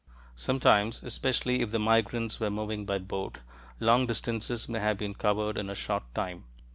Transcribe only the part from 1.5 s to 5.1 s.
if the migrants were moving by boat, long distances may have